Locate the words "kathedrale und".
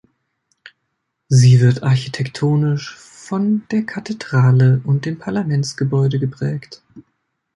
3.83-5.05